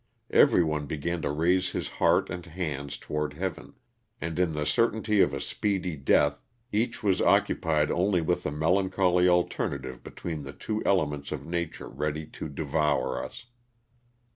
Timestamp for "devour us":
12.49-13.45